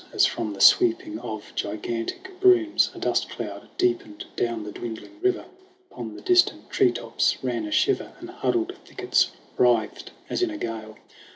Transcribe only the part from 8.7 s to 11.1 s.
thickets writhed as in a gale.